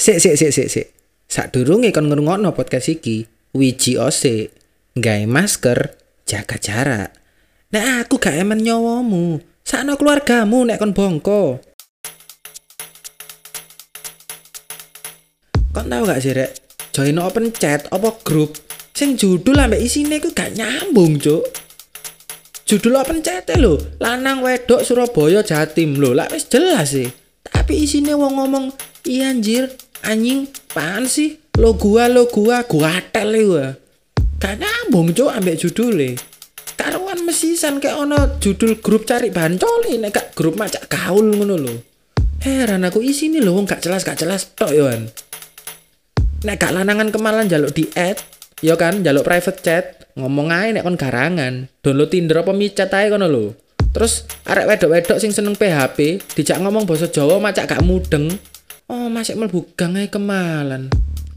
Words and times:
Sik 0.00 0.16
sik 0.16 0.32
sik 0.40 0.48
sik 0.48 0.68
sik. 0.72 0.86
Sadurunge 1.28 1.92
kon 1.92 2.08
ngrungokno 2.08 2.56
podcast 2.56 2.88
iki, 2.88 3.28
wiji 3.52 4.00
ose, 4.00 4.48
gawe 4.96 5.28
masker, 5.28 5.92
jaga 6.24 6.56
jarak. 6.56 7.12
Nek 7.68 8.08
aku 8.08 8.16
gak 8.16 8.32
emen 8.32 8.64
nyawamu, 8.64 9.44
sakno 9.60 10.00
keluargamu 10.00 10.64
nek 10.64 10.80
kon 10.80 10.96
bongko. 10.96 11.60
Kon 15.76 15.86
tau 15.92 16.08
gak 16.08 16.24
sih 16.24 16.32
rek? 16.32 16.50
Join 16.96 17.20
open 17.20 17.52
chat 17.52 17.84
apa 17.92 18.16
grup 18.24 18.56
sing 18.96 19.20
judul 19.20 19.60
ambek 19.60 19.84
isine 19.84 20.16
ku 20.16 20.32
gak 20.32 20.56
nyambung, 20.56 21.20
Cuk. 21.20 21.44
Judul 22.64 22.96
open 22.96 23.20
chat 23.20 23.52
lho, 23.52 23.76
lanang 24.00 24.40
wedok 24.40 24.80
Surabaya 24.80 25.44
Jatim 25.44 26.00
lho, 26.00 26.16
lah 26.16 26.24
wis 26.32 26.48
jelas 26.48 26.96
sih. 26.96 27.12
Tapi 27.44 27.84
isine 27.84 28.16
wong 28.16 28.40
ngomong, 28.40 28.72
"Iya 29.04 29.28
anjir, 29.28 29.68
anjing, 30.06 30.48
pan 30.72 31.04
sih? 31.04 31.40
Lo 31.60 31.76
gua 31.76 32.08
lo 32.08 32.28
gua, 32.28 32.64
gua 32.64 33.00
tel 33.12 33.34
gua." 33.44 33.76
Gak 34.40 34.56
nyambung, 34.56 35.12
Cuk, 35.12 35.28
ambek 35.28 35.60
judule. 35.60 36.16
Karuan 36.80 37.28
mesisan 37.28 37.76
kayak 37.76 38.08
ono 38.08 38.40
judul 38.40 38.80
grup 38.80 39.04
cari 39.04 39.28
bahan 39.28 39.60
coli 39.60 40.00
nek 40.00 40.32
grup 40.32 40.56
macak 40.56 40.88
gaul 40.88 41.28
ngono 41.28 41.60
lho. 41.60 41.76
Heran 42.40 42.88
aku 42.88 43.04
isine 43.04 43.44
lho 43.44 43.52
wong 43.52 43.68
gak 43.68 43.84
jelas 43.84 44.00
gak 44.00 44.16
jelas 44.16 44.56
tok 44.56 44.72
yoan 44.72 45.12
nek 46.40 46.56
gak 46.56 46.72
lanangan 46.72 47.12
kemalan 47.12 47.44
jaluk 47.52 47.76
di 47.76 47.84
add 47.92 48.16
ya 48.64 48.76
kan 48.80 49.04
jaluk 49.04 49.28
private 49.28 49.60
chat 49.60 49.84
ngomong 50.16 50.48
aja 50.48 50.72
nek 50.72 50.84
kon 50.88 50.96
garangan 50.96 51.68
download 51.84 52.08
Tinder 52.08 52.40
apa 52.40 52.52
micat 52.56 52.88
aja 52.88 53.12
kono 53.12 53.28
lho 53.28 53.52
terus 53.92 54.24
arek 54.48 54.64
wedok-wedok 54.70 55.18
sing 55.20 55.36
seneng 55.36 55.52
PHP 55.52 56.22
dijak 56.32 56.62
ngomong 56.64 56.88
bahasa 56.88 57.12
Jawa 57.12 57.36
macak 57.42 57.68
gak 57.68 57.84
mudeng 57.84 58.32
oh 58.90 59.06
masih 59.06 59.38
mlebu 59.38 59.70
gang 59.78 59.94
ae 59.94 60.10
kemalan. 60.10 60.90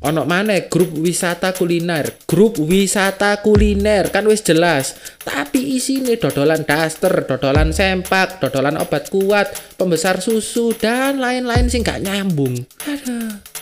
Ono 0.03 0.25
mana 0.25 0.57
grup 0.67 0.97
wisata 0.99 1.55
kuliner. 1.55 2.25
Grup 2.27 2.59
wisata 2.59 3.39
kuliner. 3.39 4.11
Kan 4.11 4.27
wis 4.27 4.43
jelas. 4.43 4.99
Tapi 5.23 5.79
isine 5.79 6.19
dodolan 6.19 6.67
daster 6.67 7.23
dodolan 7.23 7.71
sempak 7.71 8.43
dodolan 8.43 8.75
obat 8.81 9.07
kuat 9.07 9.53
pembesar 9.79 10.19
susu 10.19 10.75
dan 10.75 11.23
lain-lain 11.23 11.71
sing 11.71 11.87
gak 11.87 12.03
nyambung. 12.03 12.67
Aduh 12.83 13.53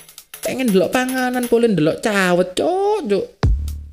pengen 0.41 0.73
delok 0.73 0.89
panganan 0.89 1.45
polin 1.45 1.77
delok 1.77 2.01
cawet 2.01 2.57
cok 2.57 3.25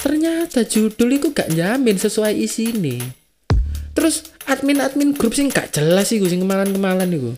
ternyata 0.01 0.65
judul 0.65 1.21
itu 1.21 1.31
gak 1.37 1.53
jamin 1.53 2.01
sesuai 2.01 2.33
isi 2.33 2.73
ini 2.73 2.97
terus 3.93 4.33
admin-admin 4.49 5.13
grup 5.13 5.37
sing 5.37 5.53
gak 5.53 5.77
jelas 5.77 6.09
sih 6.09 6.19
sing 6.25 6.41
kemalan-kemalan 6.41 7.13
itu 7.13 7.33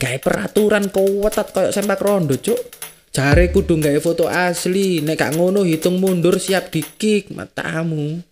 gak 0.00 0.24
peraturan 0.24 0.88
ketat 0.88 1.52
kayak 1.52 1.72
sempak 1.76 2.00
rondo 2.00 2.40
cok 2.40 2.80
jare 3.12 3.52
kudu 3.52 3.76
gak 3.76 4.00
foto 4.00 4.26
asli. 4.26 5.04
Nek 5.04 5.18
gak 5.20 5.32
ngono 5.36 5.66
hitung 5.68 6.00
mundur 6.00 6.40
siap 6.40 6.72
dikik 6.72 7.34
matamu. 7.36 8.22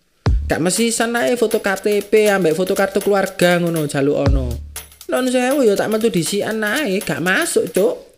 Gak 0.49 0.57
mesti 0.57 0.89
sana 0.89 1.29
foto 1.37 1.61
KTP 1.61 2.33
ambek 2.33 2.57
foto 2.57 2.73
kartu 2.73 2.97
keluarga 3.03 3.61
ngono 3.61 3.85
jaluk 3.85 4.17
ono. 4.17 4.47
Non 5.09 5.25
sewu 5.29 5.61
ya 5.65 5.77
tak 5.77 5.93
metu 5.93 6.09
disian 6.09 6.57
naik 6.57 7.05
gak 7.05 7.21
masuk 7.21 7.69
cok 7.69 8.09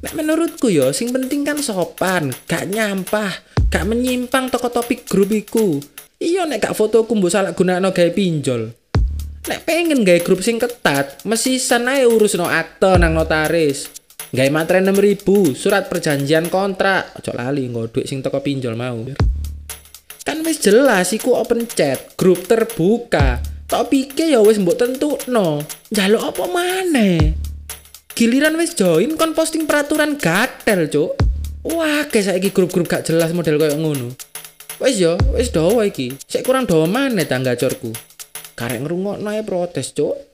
Nek 0.00 0.16
menurutku 0.16 0.72
yo, 0.72 0.96
sing 0.96 1.12
penting 1.12 1.44
kan 1.44 1.60
sopan, 1.60 2.32
gak 2.48 2.72
nyampah, 2.72 3.28
gak 3.68 3.84
menyimpang 3.84 4.48
toko 4.48 4.72
topik 4.72 5.04
grup 5.04 5.28
iku. 5.28 5.76
Iya 6.16 6.48
nek 6.48 6.64
gak 6.64 6.76
fotoku 6.76 7.12
mbok 7.12 7.28
salah 7.28 7.52
gunakno 7.52 7.92
gawe 7.92 8.08
pinjol. 8.08 8.72
Nek 9.48 9.64
pengen 9.64 10.04
gawe 10.04 10.20
grup 10.20 10.44
sing 10.44 10.60
ketat, 10.60 11.24
mesisan 11.24 11.88
ae 11.88 12.04
urus 12.04 12.36
no 12.36 12.50
akte 12.50 13.00
nang 13.00 13.16
notaris. 13.16 13.88
Gawe 14.34 14.50
materai 14.52 14.84
6000, 14.84 15.56
surat 15.56 15.88
perjanjian 15.88 16.52
kontrak. 16.52 17.16
Ojo 17.16 17.32
lali 17.32 17.70
nggo 17.70 17.88
sing 18.04 18.20
toko 18.20 18.44
pinjol 18.44 18.76
mau. 18.76 19.00
Kan 20.26 20.44
wis 20.44 20.60
jelas 20.60 21.10
iku 21.16 21.40
open 21.40 21.64
chat, 21.64 22.14
grup 22.20 22.44
terbuka. 22.44 23.40
Topike 23.70 24.28
ya 24.28 24.44
wis 24.44 24.60
mbok 24.60 24.76
tentukno. 24.76 25.64
Njaluk 25.88 26.22
apa 26.34 26.44
maneh? 26.50 27.50
giliran 28.20 28.52
wis 28.60 28.76
join 28.76 29.16
kon 29.16 29.32
posting 29.32 29.64
peraturan 29.64 30.20
gatel 30.20 30.92
cuk 30.92 31.16
wah 31.64 32.04
kayak 32.04 32.28
saiki 32.28 32.52
grup-grup 32.52 32.84
gak 32.84 33.08
jelas 33.08 33.32
model 33.32 33.56
kayak 33.56 33.80
ngono 33.80 34.12
wis 34.76 35.00
yo 35.00 35.16
wis 35.32 35.48
dawa 35.48 35.88
iki 35.88 36.12
sik 36.28 36.44
kurang 36.44 36.68
dawa 36.68 36.84
mana 36.84 37.24
tangga 37.24 37.56
corku 37.56 37.96
karek 38.60 38.84
ngrungokno 38.84 39.30
ae 39.32 39.42
protes 39.48 39.88
cuk 39.96 40.29